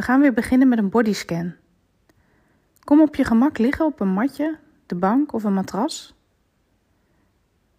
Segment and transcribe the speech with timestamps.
[0.00, 1.54] We gaan weer beginnen met een bodyscan.
[2.84, 6.14] Kom op je gemak liggen op een matje, de bank of een matras.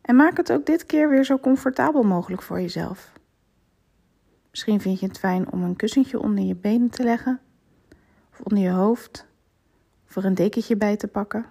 [0.01, 3.11] En maak het ook dit keer weer zo comfortabel mogelijk voor jezelf.
[4.49, 7.39] Misschien vind je het fijn om een kussentje onder je benen te leggen,
[8.31, 9.27] of onder je hoofd,
[10.07, 11.45] of er een dekentje bij te pakken.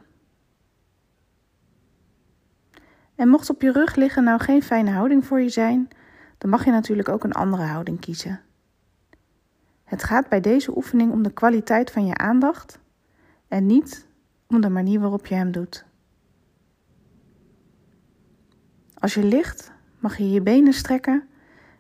[3.14, 5.89] En mocht op je rug liggen nou geen fijne houding voor je zijn,
[6.39, 8.40] dan mag je natuurlijk ook een andere houding kiezen.
[9.90, 12.79] Het gaat bij deze oefening om de kwaliteit van je aandacht
[13.49, 14.07] en niet
[14.46, 15.85] om de manier waarop je hem doet.
[18.94, 21.29] Als je ligt, mag je je benen strekken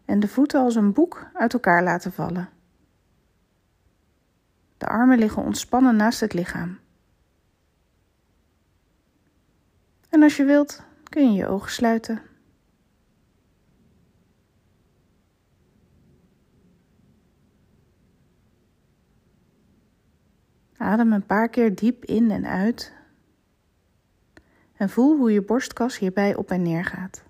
[0.04, 2.48] en de voeten als een boek uit elkaar laten vallen.
[4.78, 6.78] De armen liggen ontspannen naast het lichaam.
[10.08, 12.29] En als je wilt, kun je je ogen sluiten.
[20.80, 22.92] Adem een paar keer diep in en uit.
[24.72, 27.24] En voel hoe je borstkas hierbij op en neer gaat.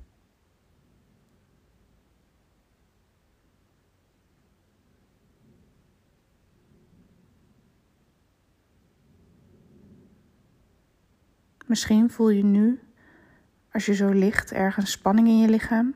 [11.67, 12.81] Misschien voel je nu,
[13.73, 15.95] als je zo ligt, ergens spanning in je lichaam,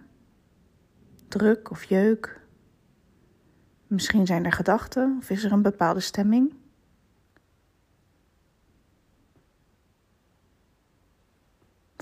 [1.29, 2.41] druk of jeuk.
[3.87, 6.63] Misschien zijn er gedachten of is er een bepaalde stemming.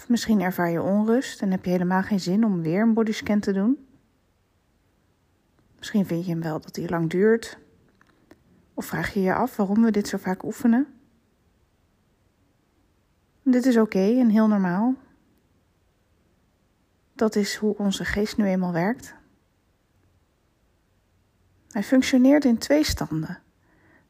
[0.03, 3.41] Of misschien ervaar je onrust en heb je helemaal geen zin om weer een bodyscan
[3.41, 3.87] te doen.
[5.79, 7.59] Misschien vind je hem wel dat hij lang duurt.
[8.75, 10.87] Of vraag je je af waarom we dit zo vaak oefenen.
[13.43, 14.95] Dit is oké en heel normaal.
[17.13, 19.15] Dat is hoe onze geest nu eenmaal werkt.
[21.69, 23.43] Hij functioneert in twee standen,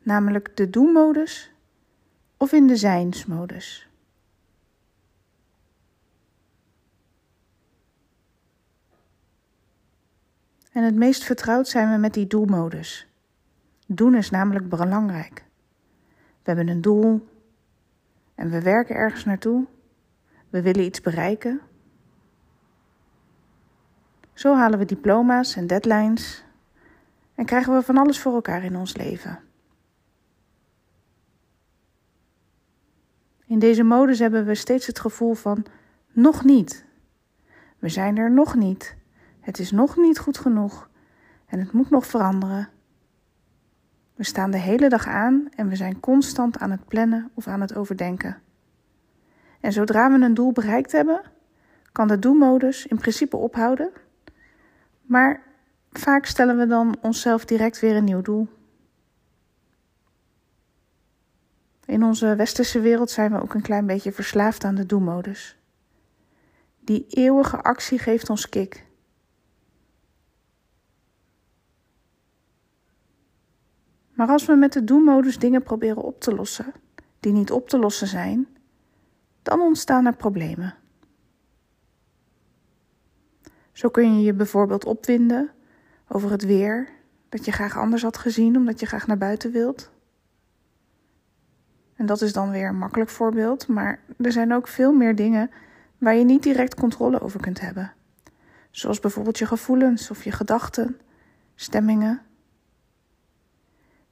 [0.02, 1.52] namelijk de doen-modus
[2.36, 3.91] of in de zijnsmodus.
[10.72, 13.06] En het meest vertrouwd zijn we met die doelmodus.
[13.86, 15.44] Doen is namelijk belangrijk.
[16.16, 17.28] We hebben een doel
[18.34, 19.66] en we werken ergens naartoe.
[20.50, 21.60] We willen iets bereiken.
[24.32, 26.44] Zo halen we diploma's en deadlines
[27.34, 29.40] en krijgen we van alles voor elkaar in ons leven.
[33.46, 35.64] In deze modus hebben we steeds het gevoel van
[36.12, 36.84] nog niet.
[37.78, 38.96] We zijn er nog niet.
[39.42, 40.90] Het is nog niet goed genoeg
[41.46, 42.68] en het moet nog veranderen.
[44.14, 47.60] We staan de hele dag aan en we zijn constant aan het plannen of aan
[47.60, 48.42] het overdenken.
[49.60, 51.22] En zodra we een doel bereikt hebben,
[51.92, 53.90] kan de doelmodus in principe ophouden.
[55.02, 55.42] Maar
[55.90, 58.48] vaak stellen we dan onszelf direct weer een nieuw doel.
[61.84, 65.58] In onze westerse wereld zijn we ook een klein beetje verslaafd aan de doelmodus.
[66.80, 68.90] Die eeuwige actie geeft ons kick.
[74.12, 76.72] Maar als we met de do-modus dingen proberen op te lossen,
[77.20, 78.46] die niet op te lossen zijn,
[79.42, 80.74] dan ontstaan er problemen.
[83.72, 85.50] Zo kun je je bijvoorbeeld opwinden
[86.08, 86.88] over het weer,
[87.28, 89.90] dat je graag anders had gezien omdat je graag naar buiten wilt.
[91.94, 95.50] En dat is dan weer een makkelijk voorbeeld, maar er zijn ook veel meer dingen
[95.98, 97.92] waar je niet direct controle over kunt hebben.
[98.70, 101.00] Zoals bijvoorbeeld je gevoelens of je gedachten,
[101.54, 102.20] stemmingen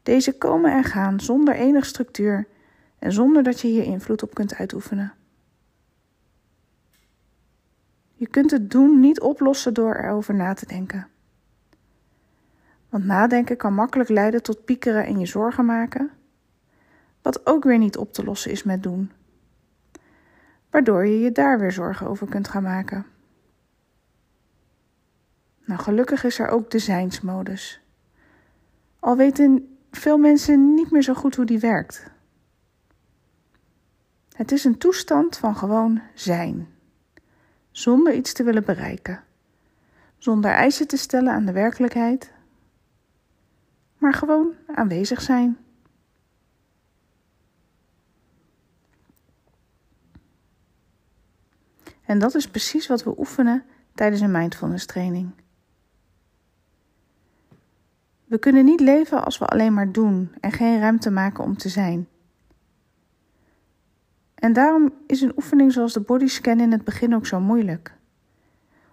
[0.03, 2.47] deze komen en gaan zonder enig structuur
[2.99, 5.13] en zonder dat je hier invloed op kunt uitoefenen.
[8.13, 11.09] Je kunt het doen niet oplossen door erover na te denken.
[12.89, 16.11] Want nadenken kan makkelijk leiden tot piekeren en je zorgen maken,
[17.23, 19.13] wat ook weer niet op te lossen is met doen,
[20.71, 23.07] waardoor je je daar weer zorgen over kunt gaan maken.
[25.65, 27.81] Nou, gelukkig is er ook de zijnsmodus.
[28.99, 32.11] Al weten veel mensen niet meer zo goed hoe die werkt.
[34.33, 36.69] Het is een toestand van gewoon zijn,
[37.71, 39.25] zonder iets te willen bereiken,
[40.19, 42.33] zonder eisen te stellen aan de werkelijkheid,
[43.99, 45.59] maar gewoon aanwezig zijn.
[52.05, 53.65] En dat is precies wat we oefenen
[53.95, 55.33] tijdens een mindfulness training.
[58.31, 61.69] We kunnen niet leven als we alleen maar doen en geen ruimte maken om te
[61.69, 62.09] zijn.
[64.35, 67.95] En daarom is een oefening zoals de bodyscan in het begin ook zo moeilijk.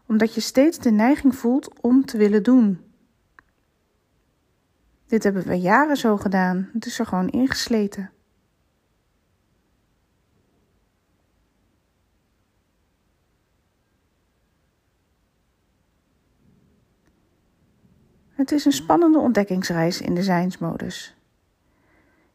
[0.06, 2.80] Omdat je steeds de neiging voelt om te willen doen.
[5.07, 6.69] Dit hebben we jaren zo gedaan.
[6.74, 8.12] Het is er gewoon ingesleten.
[18.48, 21.16] Het is een spannende ontdekkingsreis in de zijnsmodus.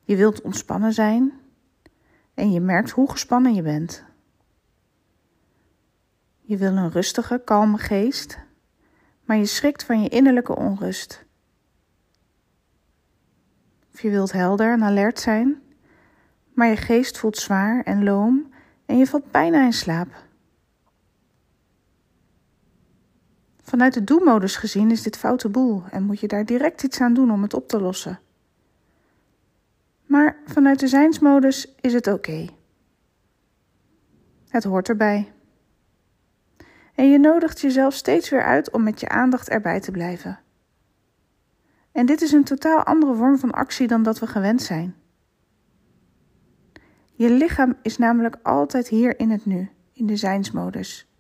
[0.03, 1.33] Je wilt ontspannen zijn
[2.35, 4.05] en je merkt hoe gespannen je bent.
[6.41, 8.39] Je wil een rustige, kalme geest,
[9.25, 11.25] maar je schrikt van je innerlijke onrust.
[13.93, 15.63] Of je wilt helder en alert zijn,
[16.55, 18.55] maar je geest voelt zwaar en loom
[18.87, 20.22] en je valt bijna in slaap.
[23.73, 27.15] Vanuit de doelmodus gezien is dit foute boel en moet je daar direct iets aan
[27.15, 28.21] doen om het op te lossen.
[30.07, 32.47] Maar vanuit de zijnsmodus is het oké.
[34.49, 35.33] Het hoort erbij.
[36.95, 40.41] En je nodigt jezelf steeds weer uit om met je aandacht erbij te blijven.
[41.93, 44.95] En dit is een totaal andere vorm van actie dan dat we gewend zijn.
[47.13, 51.12] Je lichaam is namelijk altijd hier in het nu, in de zijnsmodus.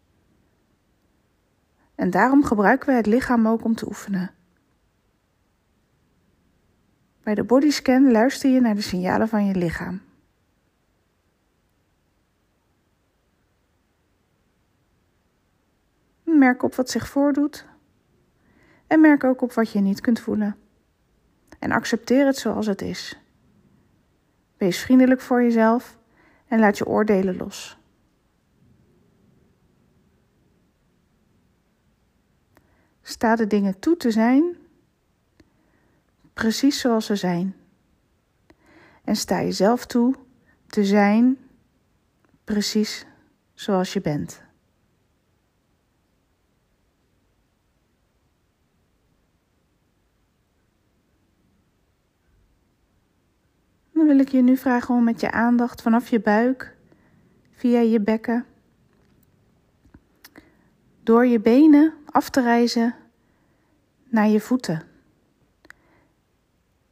[1.94, 4.30] En daarom gebruiken we het lichaam ook om te oefenen.
[7.22, 10.00] Bij de bodyscan luister je naar de signalen van je lichaam.
[16.22, 17.66] Merk op wat zich voordoet
[18.86, 20.56] en merk ook op wat je niet kunt voelen.
[21.58, 23.20] En accepteer het zoals het is.
[24.56, 25.98] Wees vriendelijk voor jezelf
[26.48, 27.81] en laat je oordelen los.
[33.02, 34.56] Sta de dingen toe te zijn,
[36.32, 37.56] precies zoals ze zijn.
[39.04, 40.14] En sta jezelf toe
[40.66, 41.38] te zijn,
[42.44, 43.06] precies
[43.54, 44.42] zoals je bent.
[53.92, 56.76] Dan wil ik je nu vragen om met je aandacht vanaf je buik,
[57.50, 58.46] via je bekken,
[61.02, 62.94] door je benen af te reizen
[64.04, 64.82] naar je voeten.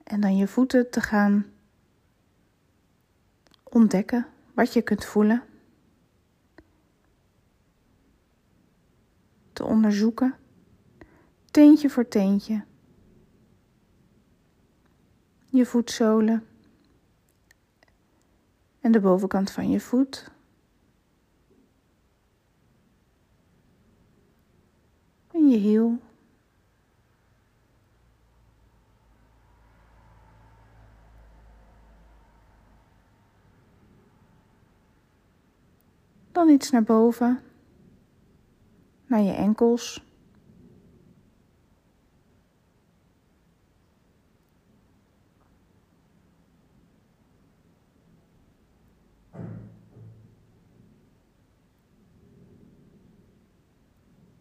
[0.02, 1.46] En dan je voeten te gaan
[3.62, 5.42] ontdekken wat je kunt voelen.
[9.52, 10.34] Te onderzoeken,
[11.50, 12.64] teentje voor teentje.
[15.44, 16.46] Je voetzolen
[18.80, 20.30] en de bovenkant van je voet.
[25.50, 25.98] Je hiel.
[36.32, 37.38] Dan iets naar boven,
[39.06, 40.08] naar je enkels.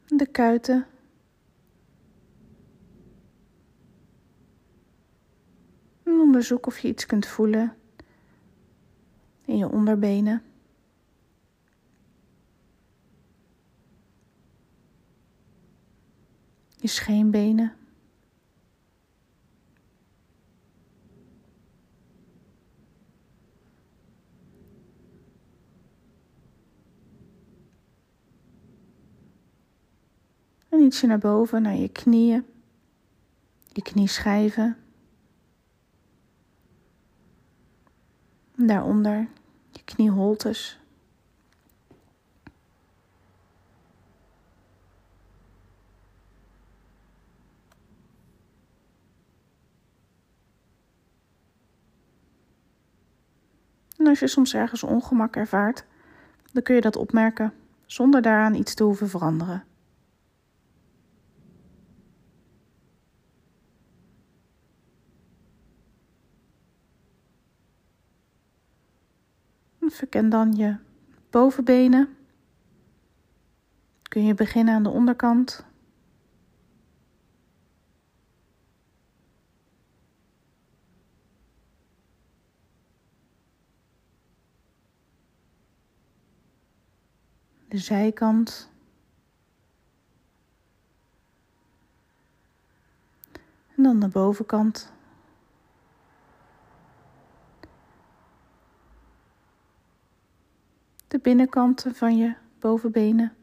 [0.07, 0.85] De kuiten.
[6.03, 7.75] En onderzoek of je iets kunt voelen
[9.45, 10.43] in je onderbenen.
[16.81, 17.73] je scheenbenen.
[30.69, 32.45] En ietsje naar boven, naar je knieën,
[33.67, 34.63] je knieschijven.
[34.63, 34.79] En
[38.67, 39.27] daaronder
[39.71, 40.79] je knieholtes.
[53.97, 55.85] En als je soms ergens ongemak ervaart,
[56.51, 57.53] dan kun je dat opmerken
[57.85, 59.68] zonder daaraan iets te hoeven veranderen.
[69.91, 70.75] Verken dan je
[71.29, 72.17] bovenbenen.
[74.01, 75.67] Kun je beginnen aan de onderkant.
[87.69, 88.69] de zijkant.
[93.75, 94.91] En dan de bovenkant.
[101.09, 103.33] de binnenkanten van je bovenbenen.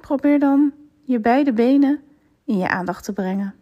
[0.00, 2.02] Probeer dan je beide benen
[2.44, 3.54] in je aandacht te brengen.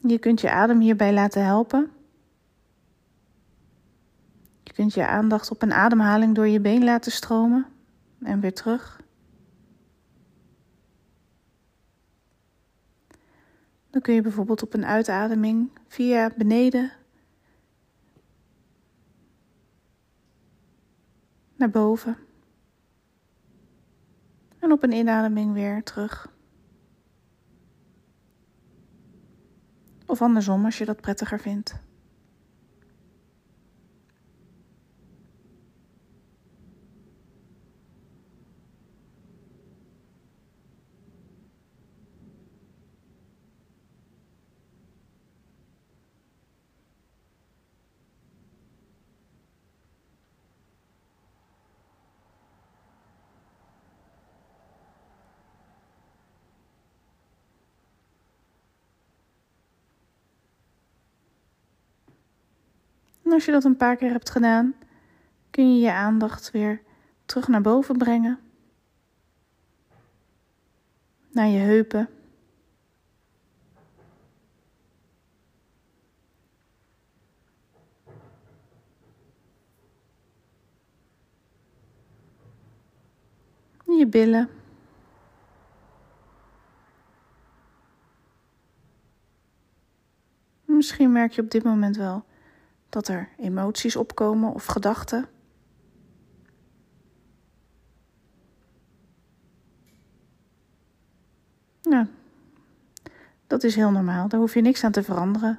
[0.00, 1.90] Je kunt je adem hierbij laten helpen.
[4.62, 7.66] Je kunt je aandacht op een ademhaling door je been laten stromen
[8.20, 9.00] en weer terug.
[13.90, 16.92] Dan kun je bijvoorbeeld op een uitademing via beneden
[21.56, 22.16] naar boven.
[24.58, 26.30] En op een inademing weer terug.
[30.06, 31.74] Of andersom als je dat prettiger vindt.
[63.32, 64.74] En als je dat een paar keer hebt gedaan,
[65.50, 66.82] kun je je aandacht weer
[67.24, 68.38] terug naar boven brengen.
[71.30, 72.08] Naar je heupen.
[83.86, 84.48] Je billen.
[90.64, 92.24] Misschien merk je op dit moment wel
[92.92, 95.28] dat er emoties opkomen of gedachten.
[101.82, 102.06] Nou,
[103.46, 105.58] dat is heel normaal, daar hoef je niks aan te veranderen.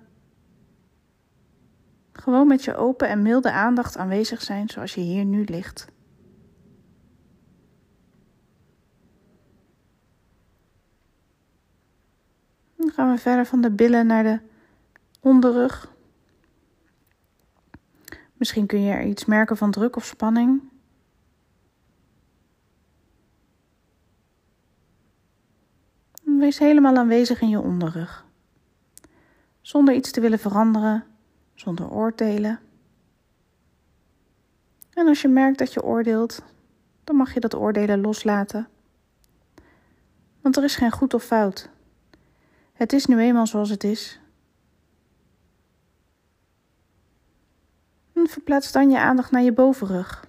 [2.12, 5.88] Gewoon met je open en milde aandacht aanwezig zijn zoals je hier nu ligt.
[12.76, 14.40] Dan gaan we verder van de billen naar de
[15.20, 15.93] onderrug.
[18.44, 20.62] Misschien kun je er iets merken van druk of spanning.
[26.24, 28.26] Wees helemaal aanwezig in je onderrug.
[29.62, 31.04] Zonder iets te willen veranderen,
[31.54, 32.60] zonder oordelen.
[34.94, 36.44] En als je merkt dat je oordeelt,
[37.04, 38.68] dan mag je dat oordelen loslaten.
[40.42, 41.70] Want er is geen goed of fout.
[42.74, 44.20] Het is nu eenmaal zoals het is.
[48.28, 50.26] Verplaats dan je aandacht naar je bovenrug.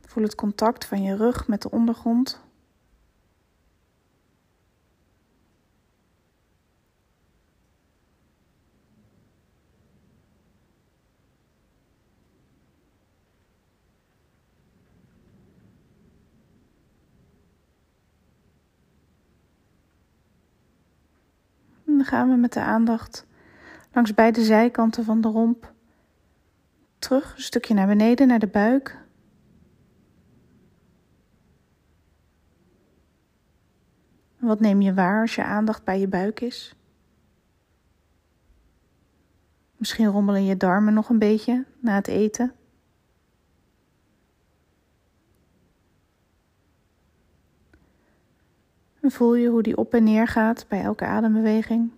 [0.00, 2.40] Voel het contact van je rug met de ondergrond.
[21.84, 23.26] Dan gaan we met de aandacht
[23.98, 25.72] langs beide zijkanten van de romp.
[26.98, 28.98] Terug een stukje naar beneden, naar de buik.
[34.38, 36.74] Wat neem je waar als je aandacht bij je buik is?
[39.76, 42.52] Misschien rommelen je darmen nog een beetje na het eten.
[49.00, 51.97] En voel je hoe die op en neer gaat bij elke adembeweging.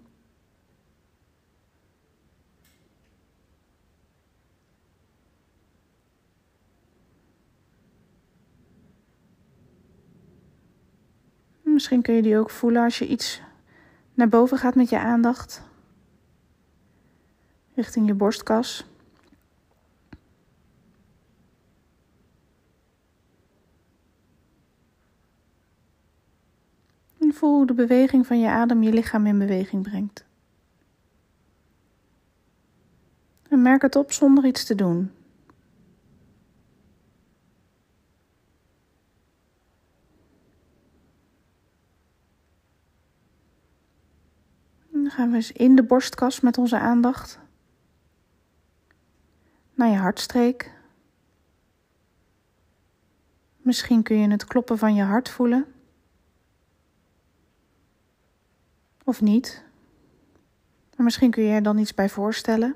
[11.80, 13.40] Misschien kun je die ook voelen als je iets
[14.14, 15.62] naar boven gaat met je aandacht.
[17.74, 18.86] Richting je borstkas.
[27.18, 30.24] En voel hoe de beweging van je adem je lichaam in beweging brengt.
[33.48, 35.10] En merk het op zonder iets te doen.
[45.09, 47.38] Dan gaan we eens in de borstkas met onze aandacht.
[49.74, 50.72] Naar je hartstreek.
[53.56, 55.66] Misschien kun je het kloppen van je hart voelen.
[59.04, 59.64] Of niet.
[60.96, 62.74] Maar misschien kun je er dan iets bij voorstellen.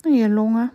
[0.00, 0.72] En je longen.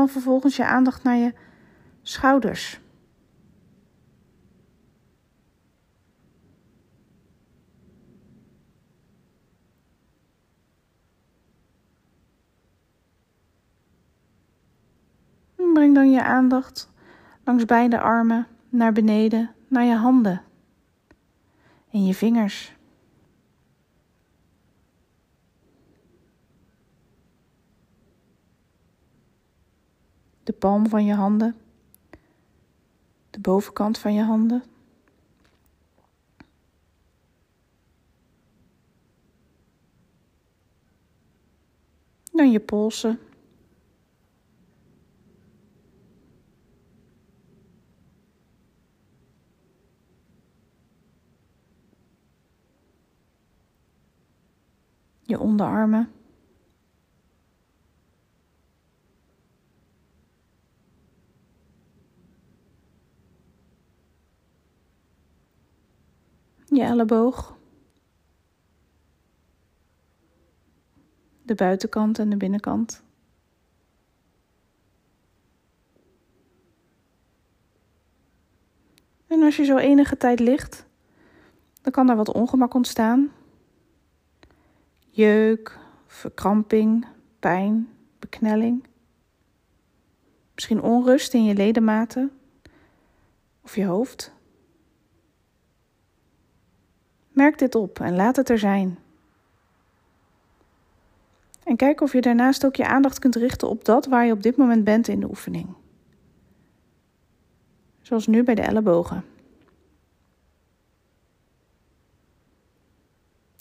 [0.00, 1.34] Dan vervolgens je aandacht naar je
[2.02, 2.80] schouders.
[15.74, 16.92] Breng dan je aandacht
[17.44, 20.42] langs beide armen naar beneden, naar je handen
[21.90, 22.79] en je vingers.
[30.50, 31.56] De palm van je handen,
[33.30, 34.62] de bovenkant van je handen.
[42.32, 43.18] Dan je polsen.
[55.22, 56.19] je onderarmen.
[66.70, 67.58] Je elleboog.
[71.42, 73.02] De buitenkant en de binnenkant.
[79.26, 80.86] En als je zo enige tijd ligt,
[81.82, 83.32] dan kan er wat ongemak ontstaan
[85.10, 87.06] jeuk, verkramping,
[87.38, 88.84] pijn, beknelling.
[90.54, 92.32] Misschien onrust in je ledematen
[93.62, 94.32] of je hoofd.
[97.32, 98.98] Merk dit op en laat het er zijn.
[101.64, 104.42] En kijk of je daarnaast ook je aandacht kunt richten op dat waar je op
[104.42, 105.66] dit moment bent in de oefening.
[108.00, 109.24] Zoals nu bij de ellebogen.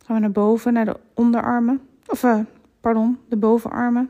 [0.05, 1.87] Gaan we naar boven, naar de onderarmen.
[2.07, 2.39] Of, uh,
[2.79, 4.09] pardon, de bovenarmen.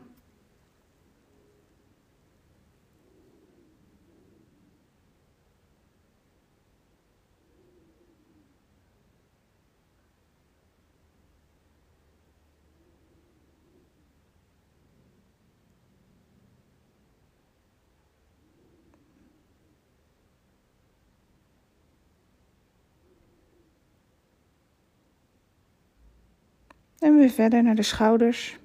[27.29, 28.59] Verder naar de schouders.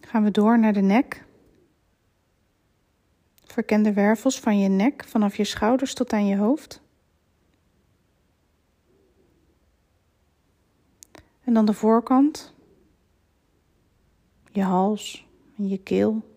[0.00, 1.24] Gaan we door naar de nek.
[3.44, 6.82] Verken de wervels van je nek vanaf je schouders tot aan je hoofd.
[11.44, 12.54] En dan de voorkant,
[14.52, 16.33] je hals en je keel.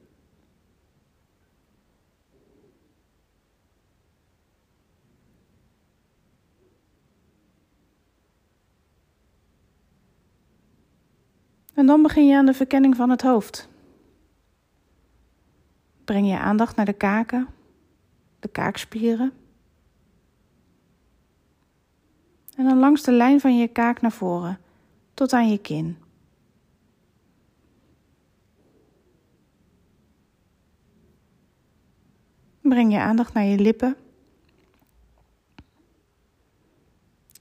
[11.78, 13.70] En dan begin je aan de verkenning van het hoofd.
[16.04, 17.48] Breng je aandacht naar de kaken,
[18.40, 19.32] de kaakspieren.
[22.56, 24.60] En dan langs de lijn van je kaak naar voren,
[25.14, 25.98] tot aan je kin.
[32.62, 33.96] Breng je aandacht naar je lippen.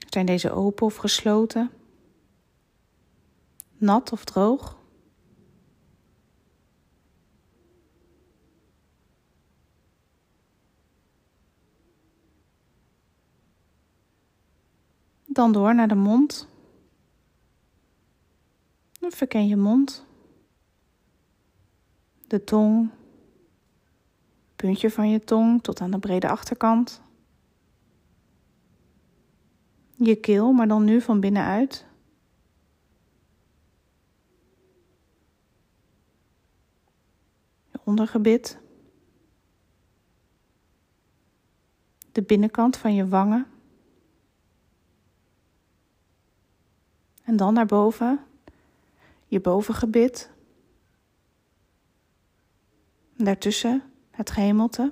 [0.09, 1.76] Zijn deze open of gesloten?
[3.77, 4.77] Nat of droog.
[15.25, 16.47] Dan door naar de mond.
[18.99, 20.05] Verken je mond.
[22.27, 22.89] De tong.
[24.55, 27.01] Puntje van je tong tot aan de brede achterkant.
[29.95, 31.85] Je keel, maar dan nu van binnenuit.
[37.87, 38.57] Ondergebit,
[42.11, 43.47] de binnenkant van je wangen.
[47.23, 48.25] En dan naar boven,
[49.25, 50.31] je bovengebit.
[53.15, 54.91] Daartussen het gehemelte.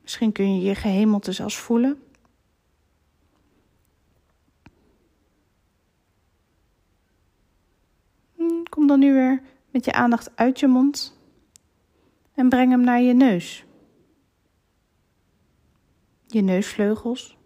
[0.00, 2.02] Misschien kun je je gehemelte zelfs voelen.
[8.74, 11.18] Kom nu weer met je aandacht uit je mond
[12.34, 13.64] en breng hem naar je neus.
[16.26, 17.38] Je neusvleugels.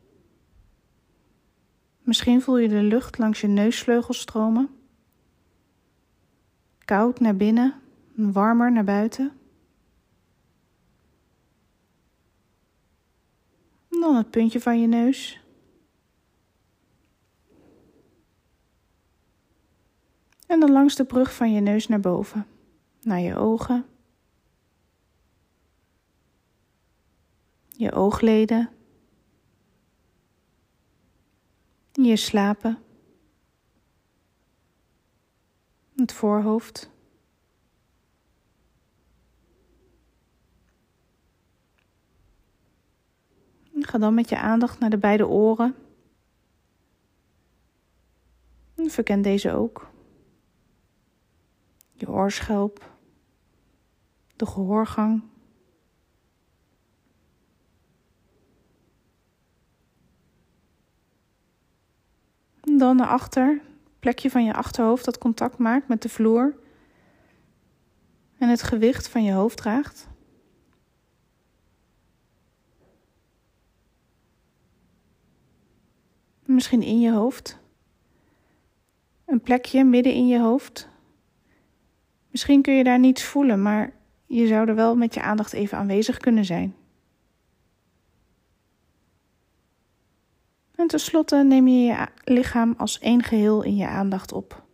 [2.02, 4.68] Misschien voel je de lucht langs je neusvleugels stromen.
[6.84, 7.74] Koud naar binnen,
[8.14, 9.32] warmer naar buiten.
[13.90, 15.40] En dan het puntje van je neus.
[20.48, 22.46] En dan langs de brug van je neus naar boven,
[23.00, 23.86] naar je ogen,
[27.66, 28.70] je oogleden,
[31.92, 32.78] je slapen,
[35.96, 36.90] het voorhoofd.
[43.80, 45.74] Ga dan met je aandacht naar de beide oren.
[48.76, 49.87] Verken deze ook.
[51.98, 52.90] Je oorschelp,
[54.36, 55.22] de gehoorgang.
[62.60, 63.60] Dan naar achter,
[63.98, 66.56] plekje van je achterhoofd dat contact maakt met de vloer
[68.38, 70.08] en het gewicht van je hoofd draagt.
[76.44, 77.58] Misschien in je hoofd.
[79.24, 80.88] Een plekje midden in je hoofd.
[82.30, 83.92] Misschien kun je daar niets voelen, maar
[84.26, 86.74] je zou er wel met je aandacht even aanwezig kunnen zijn.
[90.74, 94.66] En tenslotte neem je je lichaam als één geheel in je aandacht op.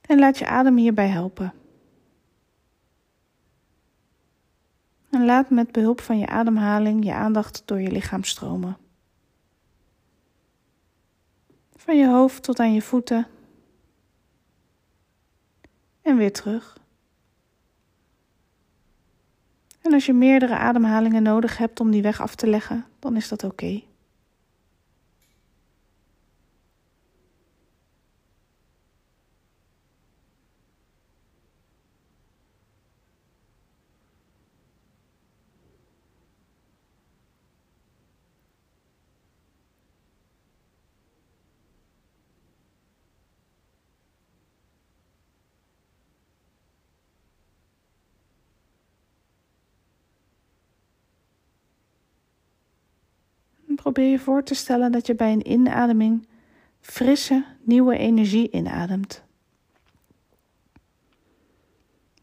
[0.00, 1.52] En laat je adem hierbij helpen.
[5.10, 8.76] En laat met behulp van je ademhaling je aandacht door je lichaam stromen.
[11.76, 13.26] Van je hoofd tot aan je voeten.
[16.06, 16.78] En weer terug.
[19.82, 23.28] En als je meerdere ademhalingen nodig hebt om die weg af te leggen, dan is
[23.28, 23.82] dat oké.
[53.96, 56.28] Probeer je voor te stellen dat je bij een inademing
[56.80, 59.24] frisse, nieuwe energie inademt.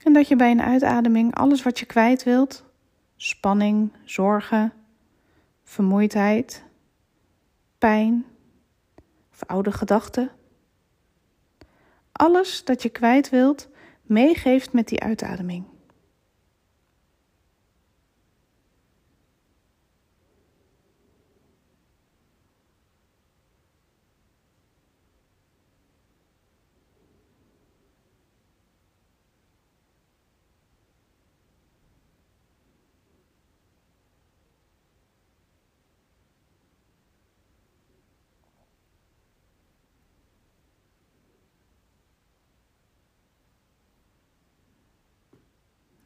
[0.04, 2.64] En dat je bij een uitademing alles wat je kwijt wilt,
[3.16, 4.74] spanning, zorgen,
[5.64, 6.64] vermoeidheid,
[7.78, 8.26] pijn
[9.32, 10.32] of oude gedachten,
[12.12, 13.70] alles dat je kwijt wilt,
[14.02, 15.73] meegeeft met die uitademing.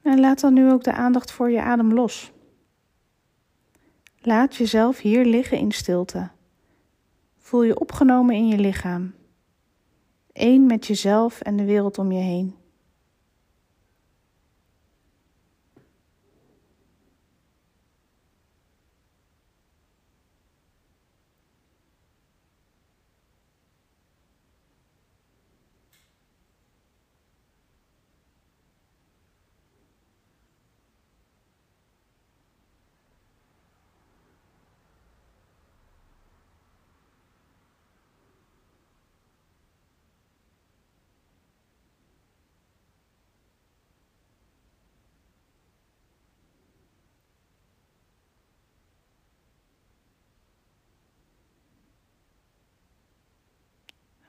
[0.08, 2.32] En laat dan nu ook de aandacht voor je adem los.
[4.20, 6.30] Laat jezelf hier liggen in stilte.
[7.38, 9.14] Voel je opgenomen in je lichaam.
[10.34, 12.56] Eén met jezelf en de wereld om je heen.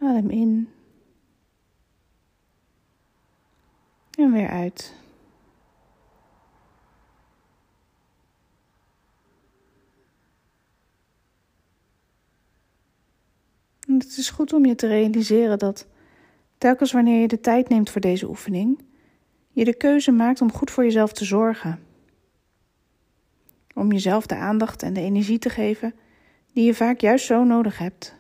[0.01, 0.69] Adem in.
[4.19, 4.95] En weer uit.
[13.87, 15.87] En het is goed om je te realiseren dat
[16.59, 18.79] telkens wanneer je de tijd neemt voor deze oefening,
[19.51, 21.81] je de keuze maakt om goed voor jezelf te zorgen.
[23.75, 25.95] Om jezelf de aandacht en de energie te geven
[26.53, 28.18] die je vaak juist zo nodig hebt.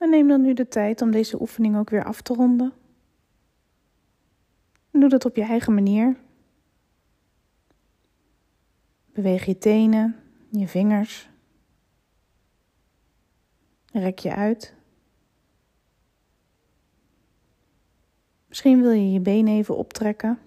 [0.00, 2.72] En neem dan nu de tijd om deze oefening ook weer af te ronden.
[4.90, 6.16] En doe dat op je eigen manier.
[9.12, 10.16] Beweeg je tenen,
[10.50, 11.28] je vingers.
[13.92, 14.74] Rek je uit.
[18.48, 20.38] Misschien wil je je benen even optrekken.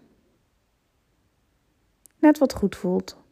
[2.20, 3.23] Net wat goed voelt.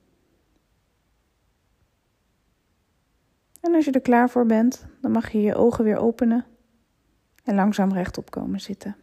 [3.61, 6.45] En als je er klaar voor bent, dan mag je je ogen weer openen
[7.43, 8.95] en langzaam rechtop komen zitten.